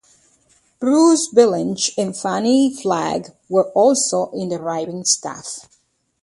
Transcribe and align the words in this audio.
Bruce 0.79 1.27
Vilanch 1.31 1.91
and 1.95 2.17
Fannie 2.17 2.73
Flagg 2.75 3.35
were 3.47 3.65
also 3.73 4.31
on 4.31 4.49
the 4.49 4.57
writing 4.59 5.05
staff. 5.05 5.69